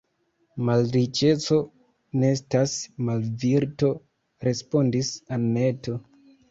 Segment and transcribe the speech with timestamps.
[0.69, 1.59] Malriĉeco
[2.23, 2.75] ne estas
[3.11, 3.93] malvirto,
[4.49, 6.03] respondis Anneto.